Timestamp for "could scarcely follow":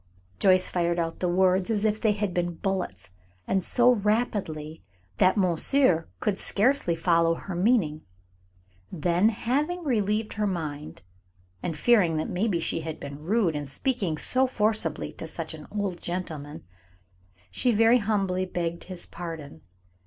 6.19-7.35